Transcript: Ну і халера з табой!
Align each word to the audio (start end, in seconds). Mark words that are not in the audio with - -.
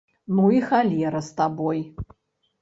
Ну 0.37 0.45
і 0.59 0.61
халера 0.69 1.21
з 1.27 1.37
табой! 1.43 1.85